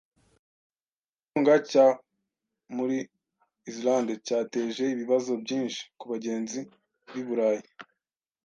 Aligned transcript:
Ikirunga 1.17 1.55
cya 1.69 1.85
muri 2.75 2.97
Islande 3.71 4.13
cyateje 4.25 4.83
ibibazo 4.93 5.31
byinshi 5.43 5.81
kubagenzi 5.99 6.59
b’i 7.11 7.23
Burayi 7.27 7.63